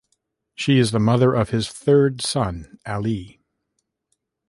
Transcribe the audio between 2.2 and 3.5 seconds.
son, Ali.